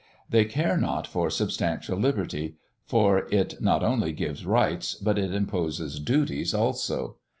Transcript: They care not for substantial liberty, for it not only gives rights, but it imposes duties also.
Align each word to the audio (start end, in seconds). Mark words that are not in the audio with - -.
They 0.27 0.45
care 0.45 0.77
not 0.77 1.05
for 1.05 1.29
substantial 1.29 1.95
liberty, 1.95 2.55
for 2.87 3.27
it 3.31 3.61
not 3.61 3.83
only 3.83 4.13
gives 4.13 4.47
rights, 4.47 4.95
but 4.95 5.19
it 5.19 5.31
imposes 5.31 5.99
duties 5.99 6.55
also. 6.55 7.17